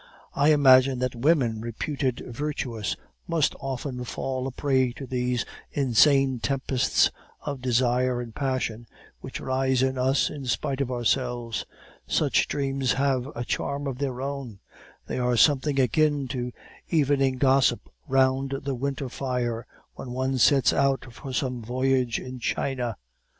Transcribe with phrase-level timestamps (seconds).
[0.33, 2.95] I imagine that women reputed virtuous,
[3.27, 7.11] must often fall a prey to these insane tempests
[7.43, 8.87] of desire and passion,
[9.19, 11.67] which rise in us in spite of ourselves.
[12.07, 14.57] Such dreams have a charm of their own;
[15.05, 16.51] they are something akin to
[16.89, 22.97] evening gossip round the winter fire, when one sets out for some voyage in China.